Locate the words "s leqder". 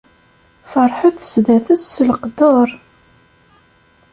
1.93-2.69